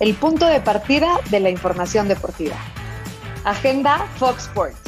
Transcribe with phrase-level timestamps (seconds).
[0.00, 2.56] el punto de partida de la información deportiva.
[3.44, 4.78] Agenda Fox Sports.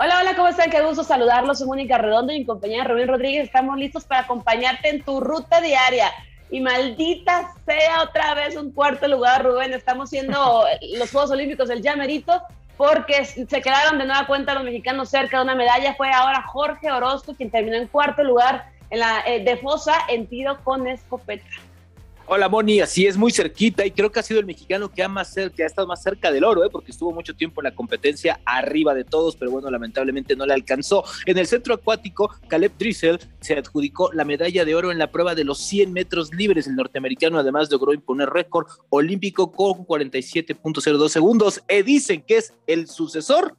[0.00, 0.70] Hola, hola, ¿cómo están?
[0.70, 1.58] Qué gusto saludarlos.
[1.58, 3.44] Soy Mónica Redondo y mi compañera Rubén Rodríguez.
[3.44, 6.10] Estamos listos para acompañarte en tu ruta diaria.
[6.50, 9.72] Y maldita sea otra vez un cuarto lugar, Rubén.
[9.72, 10.64] Estamos siendo
[10.98, 12.42] los Juegos Olímpicos del Llamerito
[12.76, 15.94] porque se quedaron de nueva cuenta los mexicanos cerca de una medalla.
[15.94, 20.26] Fue ahora Jorge Orozco quien terminó en cuarto lugar en la eh, de fosa en
[20.28, 21.44] tiro con escopeta.
[22.30, 25.08] Hola Moni, así es muy cerquita y creo que ha sido el mexicano que ha,
[25.08, 26.68] más cerca, ha estado más cerca del oro, ¿eh?
[26.70, 30.52] porque estuvo mucho tiempo en la competencia arriba de todos, pero bueno, lamentablemente no le
[30.52, 31.04] alcanzó.
[31.24, 35.34] En el centro acuático, Caleb Drissel se adjudicó la medalla de oro en la prueba
[35.34, 36.66] de los 100 metros libres.
[36.66, 41.62] El norteamericano además logró imponer récord olímpico con 47.02 segundos.
[41.66, 43.56] E dicen que es el sucesor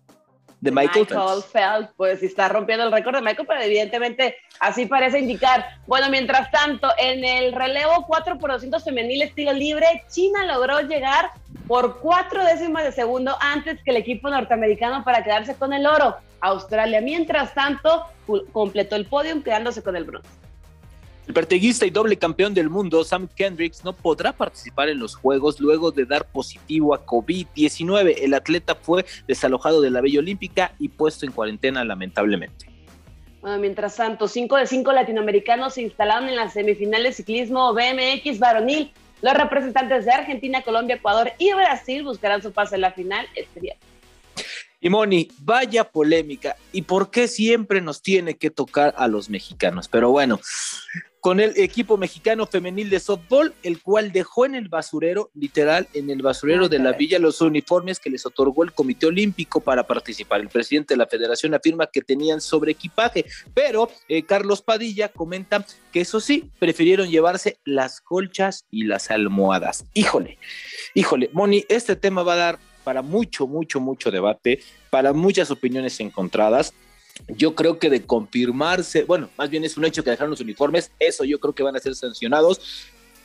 [0.62, 1.94] de Michael, Michael Phelps.
[1.96, 5.66] Pues está rompiendo el récord de Michael, pero evidentemente así parece indicar.
[5.88, 11.32] Bueno, mientras tanto, en el relevo 4 por 200 femenil estilo libre, China logró llegar
[11.68, 16.16] por cuatro décimas de segundo antes que el equipo norteamericano para quedarse con el oro.
[16.42, 18.06] Australia, mientras tanto,
[18.52, 20.30] completó el podio quedándose con el bronce.
[21.30, 25.60] El perteguista y doble campeón del mundo, Sam Kendricks, no podrá participar en los Juegos
[25.60, 28.16] luego de dar positivo a COVID-19.
[28.24, 32.66] El atleta fue desalojado de la Bella Olímpica y puesto en cuarentena lamentablemente.
[33.42, 38.92] Bueno, mientras tanto, cinco de cinco latinoamericanos se instalaron en las semifinales ciclismo BMX varonil.
[39.22, 43.60] Los representantes de Argentina, Colombia, Ecuador y Brasil buscarán su pase en la final este
[43.60, 43.76] día.
[44.82, 46.56] Y Moni, vaya polémica.
[46.72, 49.90] ¿Y por qué siempre nos tiene que tocar a los mexicanos?
[49.90, 50.40] Pero bueno,
[51.22, 56.10] con el equipo mexicano femenil de softball, el cual dejó en el basurero, literal, en
[56.10, 60.40] el basurero de la villa, los uniformes que les otorgó el Comité Olímpico para participar.
[60.40, 65.66] El presidente de la federación afirma que tenían sobre equipaje, pero eh, Carlos Padilla comenta
[65.92, 69.86] que eso sí, prefirieron llevarse las colchas y las almohadas.
[69.94, 70.38] Híjole,
[70.94, 76.00] híjole, Moni, este tema va a dar para mucho, mucho, mucho debate, para muchas opiniones
[76.00, 76.74] encontradas.
[77.28, 80.92] Yo creo que de confirmarse, bueno, más bien es un hecho que dejaron los uniformes,
[81.00, 82.62] eso yo creo que van a ser sancionados.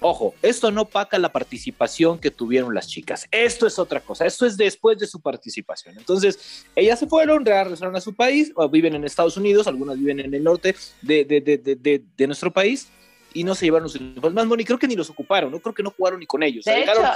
[0.00, 3.26] Ojo, esto no paga la participación que tuvieron las chicas.
[3.30, 4.26] Esto es otra cosa.
[4.26, 5.96] Esto es después de su participación.
[5.96, 10.20] Entonces, ellas se fueron, regresaron a su país, o viven en Estados Unidos, algunas viven
[10.20, 12.88] en el norte de, de, de, de nuestro país
[13.34, 14.32] y no se llevaron sus uniformes.
[14.32, 15.60] Más, Moni, creo que ni los ocuparon, ¿no?
[15.60, 16.64] Creo que no jugaron ni con ellos.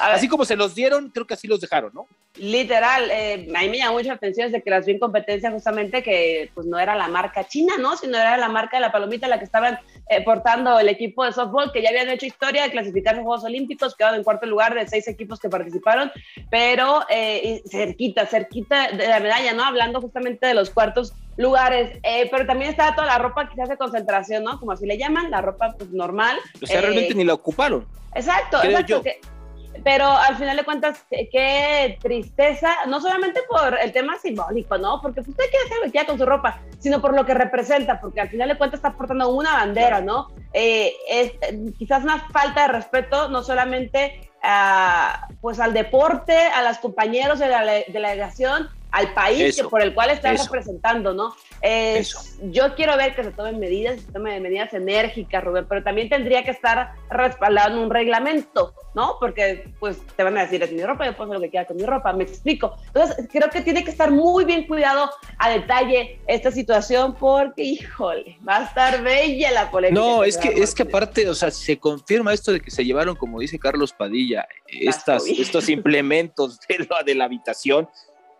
[0.03, 2.07] así como se los dieron, creo que así los dejaron, ¿no?
[2.37, 6.03] Literal, eh, a mí me llamó mucha atención de que las vi en competencia justamente
[6.03, 7.97] que pues no era la marca china, ¿no?
[7.97, 9.79] Sino era la marca de la palomita la que estaban
[10.09, 13.45] eh, portando el equipo de softball, que ya habían hecho historia de clasificar los Juegos
[13.45, 16.11] Olímpicos, quedaron en cuarto lugar de seis equipos que participaron,
[16.51, 19.65] pero eh, cerquita, cerquita de la medalla, ¿no?
[19.65, 23.77] Hablando justamente de los cuartos lugares, eh, pero también estaba toda la ropa quizás de
[23.79, 24.59] concentración, ¿no?
[24.59, 26.37] Como así le llaman, la ropa pues, normal.
[26.61, 27.87] O sea, realmente ni la ocuparon.
[28.15, 29.03] Exacto, exacto.
[29.85, 35.01] pero al final de cuentas, qué tristeza, no solamente por el tema simbólico, ¿no?
[35.01, 38.21] Porque pues, usted quiere hacer que con su ropa, sino por lo que representa, porque
[38.21, 40.33] al final de cuentas está portando una bandera, ¿no?
[40.53, 41.33] Eh, es
[41.79, 47.49] quizás una falta de respeto, no solamente a, pues al deporte, a los compañeros de
[47.49, 51.35] la delegación, al país por el cual están representando, ¿no?
[52.51, 56.45] yo quiero ver que se tomen medidas, se tomen medidas enérgicas, Rubén, pero también tendría
[56.45, 59.17] que estar respaldado en un reglamento, ¿no?
[59.19, 61.67] Porque pues te van a decir, es mi ropa, yo puedo hacer lo que quiera
[61.67, 62.77] con mi ropa, me explico.
[62.87, 68.39] Entonces, creo que tiene que estar muy bien cuidado a detalle esta situación porque, híjole,
[68.49, 70.01] va a estar bella la polémica.
[70.01, 73.17] No, es que, es que aparte, o sea, se confirma esto de que se llevaron,
[73.17, 77.89] como dice Carlos Padilla, estas, estos implementos de la, de la habitación,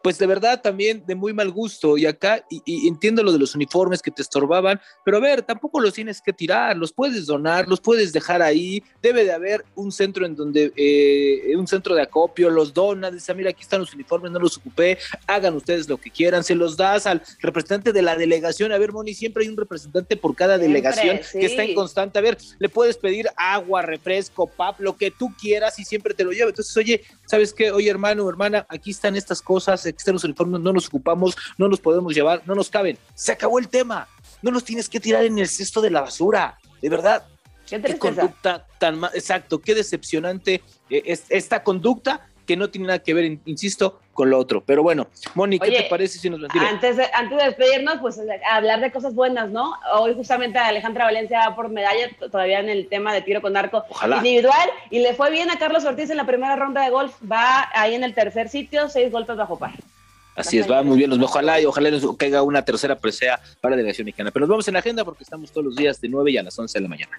[0.03, 1.97] pues de verdad también de muy mal gusto.
[1.97, 5.81] Y acá, y, entiendo lo de los uniformes que te estorbaban, pero a ver, tampoco
[5.81, 8.83] los tienes que tirar, los puedes donar, los puedes dejar ahí.
[9.03, 13.35] Debe de haber un centro en donde, eh, un centro de acopio, los donas, dice,
[13.35, 16.77] mira, aquí están los uniformes, no los ocupé, hagan ustedes lo que quieran, se los
[16.77, 18.73] das al representante de la delegación.
[18.73, 22.19] A ver, Moni, siempre hay un representante por cada delegación que está en constante.
[22.19, 26.25] A ver, le puedes pedir agua, refresco, pap, lo que tú quieras y siempre te
[26.25, 26.51] lo lleva.
[26.51, 27.71] Entonces, oye, ¿sabes qué?
[27.71, 32.15] Oye, hermano, hermana, aquí están estas cosas externos uniformes, no nos ocupamos, no nos podemos
[32.15, 32.99] llevar, no nos caben.
[33.15, 34.09] Se acabó el tema.
[34.43, 36.59] No los tienes que tirar en el cesto de la basura.
[36.81, 37.27] De verdad.
[37.69, 43.13] Qué, conducta tan exacto, qué decepcionante eh, es esta conducta que no tiene nada que
[43.13, 44.65] ver, insisto, con lo otro.
[44.67, 45.07] Pero bueno,
[45.37, 48.19] Moni, ¿qué te parece si nos lo antes de, antes de despedirnos, pues
[48.51, 49.75] hablar de cosas buenas, ¿no?
[49.93, 53.85] Hoy justamente Alejandra Valencia va por medalla todavía en el tema de tiro con arco
[54.17, 57.15] individual y le fue bien a Carlos Ortiz en la primera ronda de golf.
[57.31, 59.71] Va ahí en el tercer sitio, seis golpes bajo par.
[60.35, 61.11] Así es, va muy bien.
[61.11, 64.33] Los ojalá y ojalá nos caiga una tercera presea para la delegación mexicana.
[64.33, 66.43] Pero nos vamos en la agenda porque estamos todos los días de 9 y a
[66.43, 67.13] las 11 de la mañana.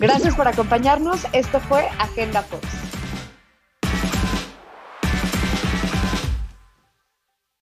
[0.00, 1.26] Gracias por acompañarnos.
[1.32, 2.89] Esto fue Agenda Fox.